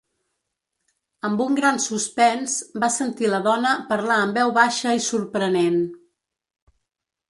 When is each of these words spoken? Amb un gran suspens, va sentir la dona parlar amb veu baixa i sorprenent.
Amb 1.29 1.43
un 1.45 1.57
gran 1.59 1.77
suspens, 1.83 2.57
va 2.87 2.91
sentir 2.97 3.31
la 3.35 3.43
dona 3.51 3.77
parlar 3.95 4.21
amb 4.25 4.43
veu 4.43 4.59
baixa 4.61 4.99
i 5.03 5.07
sorprenent. 5.13 5.83